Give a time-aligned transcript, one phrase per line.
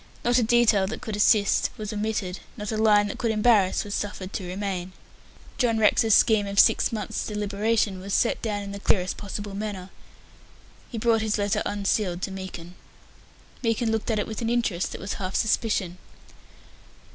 [0.25, 3.93] Not a detail that could assist was omitted not a line that could embarrass was
[3.93, 4.93] suffered to remain.
[5.59, 9.91] John Rex's scheme of six months' deliberation was set down in the clearest possible manner.
[10.89, 12.73] He brought his letter unsealed to Meekin.
[13.61, 15.99] Meekin looked at it with an interest that was half suspicion.